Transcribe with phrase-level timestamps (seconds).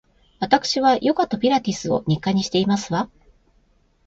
[0.39, 3.07] わたくしはヨガとピラティスを日課にしていますわ